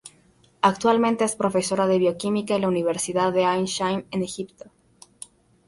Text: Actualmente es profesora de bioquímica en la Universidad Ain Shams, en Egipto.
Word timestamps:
Actualmente 0.63 1.25
es 1.25 1.35
profesora 1.35 1.85
de 1.85 1.99
bioquímica 1.99 2.55
en 2.55 2.61
la 2.63 2.69
Universidad 2.69 3.37
Ain 3.37 3.65
Shams, 3.65 4.05
en 4.09 4.23
Egipto. 4.23 4.65